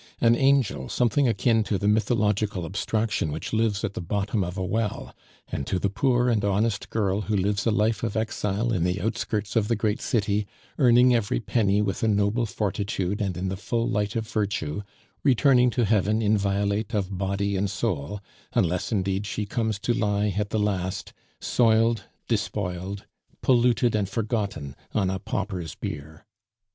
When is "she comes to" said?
19.27-19.93